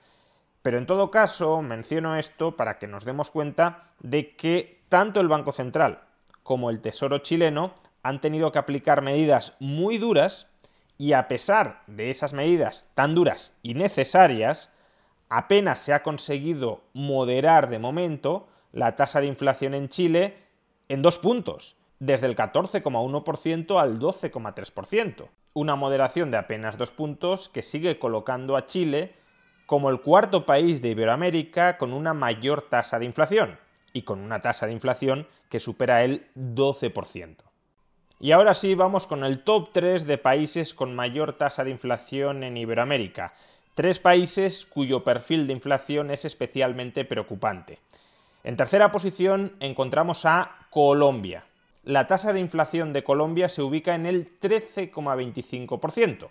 Pero 0.62 0.78
en 0.78 0.86
todo 0.86 1.10
caso, 1.10 1.62
menciono 1.62 2.16
esto 2.16 2.56
para 2.56 2.78
que 2.78 2.86
nos 2.86 3.04
demos 3.04 3.30
cuenta 3.30 3.90
de 4.00 4.36
que 4.36 4.82
tanto 4.88 5.20
el 5.20 5.28
Banco 5.28 5.52
Central 5.52 6.00
como 6.42 6.70
el 6.70 6.80
Tesoro 6.80 7.18
chileno 7.18 7.74
han 8.02 8.20
tenido 8.20 8.52
que 8.52 8.58
aplicar 8.58 9.02
medidas 9.02 9.54
muy 9.60 9.98
duras 9.98 10.48
y 10.96 11.12
a 11.12 11.28
pesar 11.28 11.82
de 11.86 12.10
esas 12.10 12.32
medidas 12.32 12.90
tan 12.94 13.14
duras 13.14 13.54
y 13.62 13.74
necesarias, 13.74 14.72
apenas 15.28 15.80
se 15.80 15.92
ha 15.92 16.02
conseguido 16.02 16.82
moderar 16.92 17.68
de 17.68 17.78
momento 17.78 18.48
la 18.72 18.96
tasa 18.96 19.20
de 19.20 19.26
inflación 19.26 19.74
en 19.74 19.88
Chile 19.88 20.36
en 20.88 21.02
dos 21.02 21.18
puntos, 21.18 21.76
desde 22.00 22.26
el 22.26 22.36
14,1% 22.36 23.80
al 23.80 23.98
12,3%. 23.98 25.28
Una 25.54 25.76
moderación 25.76 26.30
de 26.30 26.36
apenas 26.36 26.78
dos 26.78 26.90
puntos 26.90 27.48
que 27.48 27.62
sigue 27.62 27.98
colocando 27.98 28.56
a 28.56 28.66
Chile 28.66 29.14
como 29.68 29.90
el 29.90 30.00
cuarto 30.00 30.46
país 30.46 30.80
de 30.80 30.88
Iberoamérica 30.88 31.76
con 31.76 31.92
una 31.92 32.14
mayor 32.14 32.62
tasa 32.62 32.98
de 32.98 33.04
inflación 33.04 33.58
y 33.92 34.00
con 34.00 34.18
una 34.18 34.40
tasa 34.40 34.64
de 34.64 34.72
inflación 34.72 35.26
que 35.50 35.60
supera 35.60 36.04
el 36.04 36.26
12%. 36.34 37.36
Y 38.18 38.32
ahora 38.32 38.54
sí 38.54 38.74
vamos 38.74 39.06
con 39.06 39.24
el 39.24 39.44
top 39.44 39.68
3 39.72 40.06
de 40.06 40.16
países 40.16 40.72
con 40.72 40.96
mayor 40.96 41.34
tasa 41.34 41.64
de 41.64 41.70
inflación 41.70 42.44
en 42.44 42.56
Iberoamérica. 42.56 43.34
Tres 43.74 43.98
países 43.98 44.64
cuyo 44.64 45.04
perfil 45.04 45.46
de 45.46 45.52
inflación 45.52 46.10
es 46.10 46.24
especialmente 46.24 47.04
preocupante. 47.04 47.78
En 48.44 48.56
tercera 48.56 48.90
posición 48.90 49.52
encontramos 49.60 50.24
a 50.24 50.66
Colombia. 50.70 51.44
La 51.84 52.06
tasa 52.06 52.32
de 52.32 52.40
inflación 52.40 52.94
de 52.94 53.04
Colombia 53.04 53.50
se 53.50 53.60
ubica 53.60 53.94
en 53.94 54.06
el 54.06 54.40
13,25%. 54.40 56.30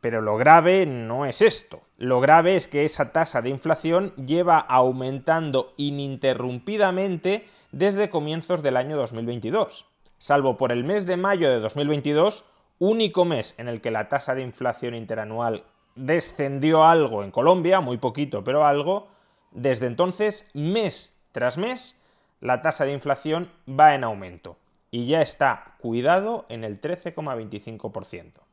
Pero 0.00 0.20
lo 0.20 0.36
grave 0.36 0.86
no 0.86 1.26
es 1.26 1.42
esto. 1.42 1.82
Lo 1.96 2.20
grave 2.20 2.54
es 2.54 2.68
que 2.68 2.84
esa 2.84 3.12
tasa 3.12 3.42
de 3.42 3.50
inflación 3.50 4.14
lleva 4.14 4.58
aumentando 4.58 5.74
ininterrumpidamente 5.76 7.46
desde 7.72 8.10
comienzos 8.10 8.62
del 8.62 8.76
año 8.76 8.96
2022. 8.96 9.86
Salvo 10.18 10.56
por 10.56 10.72
el 10.72 10.84
mes 10.84 11.06
de 11.06 11.16
mayo 11.16 11.50
de 11.50 11.60
2022, 11.60 12.44
único 12.78 13.24
mes 13.24 13.54
en 13.58 13.68
el 13.68 13.80
que 13.80 13.90
la 13.90 14.08
tasa 14.08 14.34
de 14.34 14.42
inflación 14.42 14.94
interanual 14.94 15.64
descendió 15.96 16.84
algo 16.84 17.24
en 17.24 17.30
Colombia, 17.30 17.80
muy 17.80 17.98
poquito, 17.98 18.44
pero 18.44 18.64
algo, 18.64 19.08
desde 19.50 19.86
entonces, 19.86 20.50
mes 20.54 21.20
tras 21.32 21.58
mes, 21.58 22.00
la 22.40 22.62
tasa 22.62 22.84
de 22.84 22.92
inflación 22.92 23.50
va 23.68 23.94
en 23.94 24.04
aumento 24.04 24.56
y 24.90 25.06
ya 25.06 25.22
está, 25.22 25.74
cuidado, 25.78 26.46
en 26.48 26.64
el 26.64 26.80
13,25%. 26.80 28.47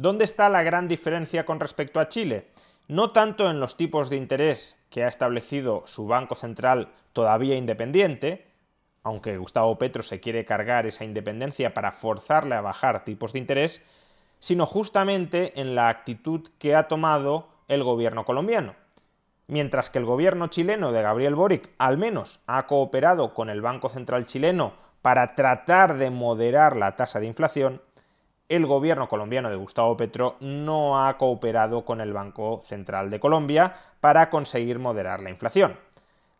¿Dónde 0.00 0.24
está 0.24 0.48
la 0.48 0.62
gran 0.62 0.88
diferencia 0.88 1.44
con 1.44 1.60
respecto 1.60 2.00
a 2.00 2.08
Chile? 2.08 2.46
No 2.88 3.10
tanto 3.10 3.50
en 3.50 3.60
los 3.60 3.76
tipos 3.76 4.08
de 4.08 4.16
interés 4.16 4.82
que 4.88 5.04
ha 5.04 5.08
establecido 5.08 5.82
su 5.84 6.06
Banco 6.06 6.36
Central 6.36 6.88
todavía 7.12 7.56
independiente, 7.56 8.46
aunque 9.02 9.36
Gustavo 9.36 9.76
Petro 9.76 10.02
se 10.02 10.18
quiere 10.18 10.46
cargar 10.46 10.86
esa 10.86 11.04
independencia 11.04 11.74
para 11.74 11.92
forzarle 11.92 12.54
a 12.54 12.62
bajar 12.62 13.04
tipos 13.04 13.34
de 13.34 13.40
interés, 13.40 13.82
sino 14.38 14.64
justamente 14.64 15.60
en 15.60 15.74
la 15.74 15.90
actitud 15.90 16.48
que 16.58 16.74
ha 16.74 16.88
tomado 16.88 17.50
el 17.68 17.84
gobierno 17.84 18.24
colombiano. 18.24 18.76
Mientras 19.48 19.90
que 19.90 19.98
el 19.98 20.06
gobierno 20.06 20.46
chileno 20.46 20.92
de 20.92 21.02
Gabriel 21.02 21.34
Boric 21.34 21.68
al 21.76 21.98
menos 21.98 22.40
ha 22.46 22.66
cooperado 22.66 23.34
con 23.34 23.50
el 23.50 23.60
Banco 23.60 23.90
Central 23.90 24.24
chileno 24.24 24.72
para 25.02 25.34
tratar 25.34 25.98
de 25.98 26.08
moderar 26.08 26.74
la 26.78 26.96
tasa 26.96 27.20
de 27.20 27.26
inflación, 27.26 27.82
el 28.50 28.66
gobierno 28.66 29.08
colombiano 29.08 29.48
de 29.48 29.54
Gustavo 29.54 29.96
Petro 29.96 30.36
no 30.40 31.06
ha 31.06 31.16
cooperado 31.16 31.84
con 31.84 32.00
el 32.00 32.12
Banco 32.12 32.60
Central 32.64 33.08
de 33.08 33.20
Colombia 33.20 33.76
para 34.00 34.28
conseguir 34.28 34.80
moderar 34.80 35.22
la 35.22 35.30
inflación. 35.30 35.78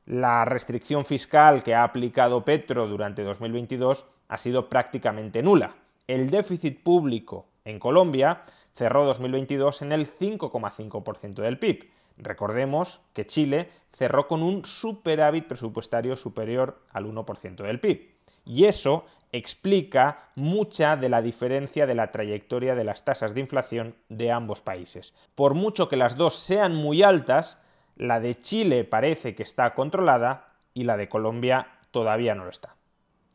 La 0.07 0.45
restricción 0.45 1.05
fiscal 1.05 1.63
que 1.63 1.77
ha 1.77 1.85
aplicado 1.85 2.45
Petro 2.45 2.89
durante 2.89 3.23
2022 3.23 4.07
ha 4.27 4.39
sido 4.39 4.69
prácticamente 4.69 5.41
nula. 5.41 5.77
El 6.09 6.31
déficit 6.31 6.83
público 6.83 7.47
en 7.65 7.79
Colombia 7.79 8.43
cerró 8.75 9.05
2022 9.05 9.83
en 9.83 9.93
el 9.93 10.13
5,5% 10.13 11.35
del 11.35 11.61
PIB. 11.61 11.91
Recordemos 12.17 13.03
que 13.13 13.25
Chile 13.25 13.71
cerró 13.93 14.27
con 14.27 14.43
un 14.43 14.65
superávit 14.65 15.47
presupuestario 15.47 16.17
superior 16.17 16.83
al 16.91 17.07
1% 17.07 17.63
del 17.63 17.79
PIB. 17.79 18.11
Y 18.45 18.65
eso 18.65 19.05
explica 19.33 20.31
mucha 20.35 20.97
de 20.97 21.09
la 21.09 21.23
diferencia 21.23 21.87
de 21.87 21.95
la 21.95 22.11
trayectoria 22.11 22.75
de 22.75 22.85
las 22.85 23.05
tasas 23.05 23.35
de 23.35 23.41
inflación 23.41 23.95
de 24.09 24.33
ambos 24.33 24.61
países. 24.61 25.15
Por 25.35 25.55
mucho 25.55 25.89
que 25.89 25.97
las 25.97 26.17
dos 26.17 26.35
sean 26.37 26.75
muy 26.75 27.03
altas, 27.03 27.63
la 27.97 28.21
de 28.21 28.41
Chile 28.41 28.85
parece 28.85 29.35
que 29.35 29.43
está 29.43 29.75
controlada 29.75 30.53
y 30.75 30.85
la 30.85 30.97
de 30.97 31.09
Colombia 31.09 31.69
todavía 31.91 32.35
no 32.35 32.45
lo 32.45 32.51
está. 32.51 32.77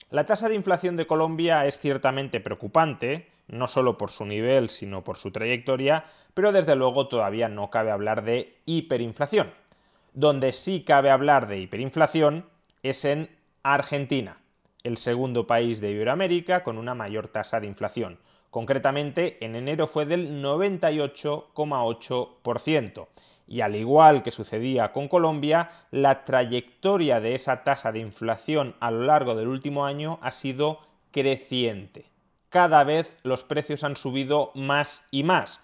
La 0.10 0.26
tasa 0.26 0.50
de 0.50 0.56
inflación 0.56 0.98
de 0.98 1.08
Colombia 1.08 1.66
es 1.66 1.80
ciertamente 1.80 2.40
preocupante, 2.40 3.30
no 3.48 3.68
solo 3.68 3.98
por 3.98 4.12
su 4.12 4.26
nivel, 4.26 4.70
sino 4.70 5.04
por 5.04 5.18
su 5.18 5.32
trayectoria, 5.32 6.06
pero 6.34 6.52
desde 6.52 6.76
luego 6.76 7.08
todavía 7.08 7.50
no 7.50 7.70
cabe 7.70 7.92
hablar 7.92 8.24
de 8.24 8.58
hiperinflación. 8.66 9.54
Donde 10.14 10.54
sí 10.54 10.84
cabe 10.84 11.10
hablar 11.10 11.48
de 11.48 11.60
hiperinflación 11.60 12.46
es 12.82 13.06
en 13.06 13.30
Argentina 13.64 14.40
el 14.86 14.98
segundo 14.98 15.46
país 15.48 15.82
de 15.82 15.92
Iberoamérica 15.92 16.64
con 16.64 16.78
una 16.78 16.94
mayor 16.94 17.28
tasa 17.28 17.60
de 17.60 17.68
inflación. 17.68 18.20
Concretamente, 18.52 19.44
en 19.44 19.56
enero 19.56 19.88
fue 19.88 20.06
del 20.06 20.44
98,8%. 20.44 23.08
Y 23.48 23.62
al 23.62 23.76
igual 23.76 24.22
que 24.24 24.32
sucedía 24.32 24.92
con 24.92 25.08
Colombia, 25.08 25.70
la 25.92 26.24
trayectoria 26.24 27.20
de 27.20 27.34
esa 27.36 27.64
tasa 27.64 27.92
de 27.92 28.00
inflación 28.00 28.76
a 28.80 28.90
lo 28.92 29.02
largo 29.02 29.34
del 29.36 29.48
último 29.48 29.86
año 29.86 30.20
ha 30.22 30.30
sido 30.32 30.80
creciente. 31.12 32.06
Cada 32.50 32.84
vez 32.84 33.18
los 33.24 33.44
precios 33.44 33.84
han 33.84 33.96
subido 33.96 34.52
más 34.54 35.08
y 35.10 35.24
más. 35.24 35.64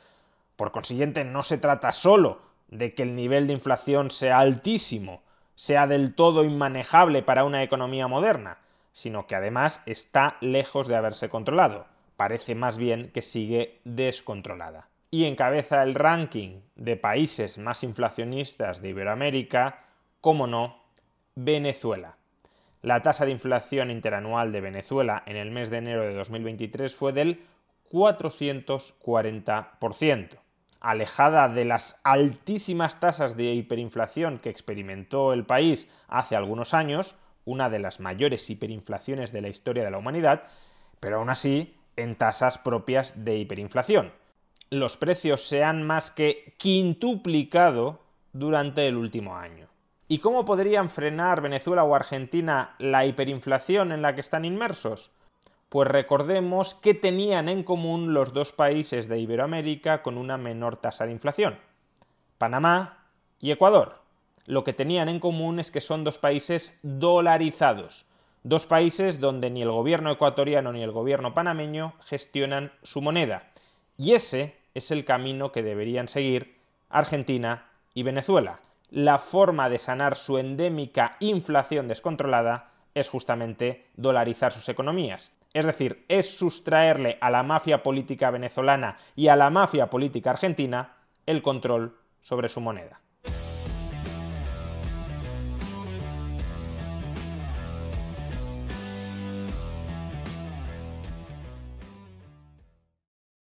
Por 0.55 0.71
consiguiente, 0.71 1.23
no 1.23 1.43
se 1.43 1.59
trata 1.59 1.93
solo 1.93 2.41
de 2.69 2.95
que 2.95 3.03
el 3.03 3.15
nivel 3.15 3.45
de 3.47 3.53
inflación 3.53 4.09
sea 4.09 4.39
altísimo, 4.39 5.21
sea 5.55 5.85
del 5.85 6.15
todo 6.15 6.43
inmanejable 6.43 7.21
para 7.21 7.43
una 7.43 7.61
economía 7.63 8.07
moderna, 8.07 8.57
sino 8.91 9.27
que 9.27 9.35
además 9.35 9.81
está 9.85 10.37
lejos 10.41 10.87
de 10.87 10.95
haberse 10.95 11.29
controlado. 11.29 11.85
Parece 12.17 12.55
más 12.55 12.77
bien 12.77 13.11
que 13.11 13.21
sigue 13.21 13.79
descontrolada. 13.83 14.89
Y 15.09 15.25
encabeza 15.25 15.83
el 15.83 15.95
ranking 15.95 16.61
de 16.75 16.95
países 16.95 17.57
más 17.57 17.83
inflacionistas 17.83 18.81
de 18.81 18.89
Iberoamérica, 18.89 19.83
como 20.21 20.47
no, 20.47 20.81
Venezuela. 21.35 22.15
La 22.81 23.03
tasa 23.03 23.25
de 23.25 23.31
inflación 23.31 23.91
interanual 23.91 24.51
de 24.51 24.61
Venezuela 24.61 25.23
en 25.25 25.35
el 25.35 25.51
mes 25.51 25.69
de 25.69 25.77
enero 25.77 26.01
de 26.01 26.15
2023 26.15 26.95
fue 26.95 27.13
del 27.13 27.45
440%. 27.91 30.29
Alejada 30.79 31.47
de 31.47 31.65
las 31.65 32.01
altísimas 32.03 32.99
tasas 32.99 33.37
de 33.37 33.53
hiperinflación 33.53 34.39
que 34.39 34.49
experimentó 34.49 35.33
el 35.33 35.45
país 35.45 35.87
hace 36.07 36.35
algunos 36.35 36.73
años, 36.73 37.13
una 37.45 37.69
de 37.69 37.79
las 37.79 37.99
mayores 37.99 38.49
hiperinflaciones 38.49 39.31
de 39.31 39.41
la 39.41 39.49
historia 39.49 39.83
de 39.83 39.91
la 39.91 39.97
humanidad, 39.97 40.43
pero 40.99 41.17
aún 41.17 41.29
así 41.29 41.75
en 41.95 42.15
tasas 42.15 42.57
propias 42.57 43.25
de 43.25 43.37
hiperinflación. 43.37 44.13
Los 44.69 44.97
precios 44.97 45.45
se 45.47 45.63
han 45.63 45.83
más 45.83 46.11
que 46.11 46.55
quintuplicado 46.57 48.01
durante 48.31 48.87
el 48.87 48.95
último 48.95 49.35
año. 49.35 49.67
¿Y 50.07 50.19
cómo 50.19 50.45
podrían 50.45 50.89
frenar 50.89 51.41
Venezuela 51.41 51.83
o 51.83 51.95
Argentina 51.95 52.75
la 52.79 53.05
hiperinflación 53.05 53.91
en 53.91 54.01
la 54.01 54.15
que 54.15 54.21
están 54.21 54.45
inmersos? 54.45 55.11
Pues 55.69 55.87
recordemos 55.87 56.75
que 56.75 56.93
tenían 56.93 57.47
en 57.47 57.63
común 57.63 58.13
los 58.13 58.33
dos 58.33 58.51
países 58.51 59.07
de 59.07 59.19
Iberoamérica 59.19 60.01
con 60.01 60.17
una 60.17 60.37
menor 60.37 60.77
tasa 60.77 61.05
de 61.05 61.13
inflación, 61.13 61.57
Panamá 62.37 63.05
y 63.39 63.51
Ecuador 63.51 64.00
lo 64.45 64.63
que 64.63 64.73
tenían 64.73 65.09
en 65.09 65.19
común 65.19 65.59
es 65.59 65.71
que 65.71 65.81
son 65.81 66.03
dos 66.03 66.17
países 66.17 66.79
dolarizados, 66.83 68.05
dos 68.43 68.65
países 68.65 69.19
donde 69.19 69.49
ni 69.49 69.61
el 69.61 69.71
gobierno 69.71 70.11
ecuatoriano 70.11 70.73
ni 70.73 70.83
el 70.83 70.91
gobierno 70.91 71.33
panameño 71.33 71.93
gestionan 72.05 72.71
su 72.83 73.01
moneda. 73.01 73.51
Y 73.97 74.13
ese 74.13 74.55
es 74.73 74.91
el 74.91 75.05
camino 75.05 75.51
que 75.51 75.63
deberían 75.63 76.07
seguir 76.07 76.57
Argentina 76.89 77.67
y 77.93 78.03
Venezuela. 78.03 78.61
La 78.89 79.19
forma 79.19 79.69
de 79.69 79.79
sanar 79.79 80.17
su 80.17 80.37
endémica 80.37 81.17
inflación 81.19 81.87
descontrolada 81.87 82.71
es 82.93 83.09
justamente 83.09 83.87
dolarizar 83.95 84.51
sus 84.51 84.67
economías. 84.69 85.31
Es 85.53 85.65
decir, 85.65 86.05
es 86.07 86.37
sustraerle 86.37 87.17
a 87.21 87.29
la 87.29 87.43
mafia 87.43 87.83
política 87.83 88.31
venezolana 88.31 88.97
y 89.15 89.27
a 89.27 89.35
la 89.35 89.49
mafia 89.49 89.89
política 89.89 90.31
argentina 90.31 90.95
el 91.25 91.41
control 91.41 91.97
sobre 92.21 92.49
su 92.49 92.61
moneda. 92.61 93.00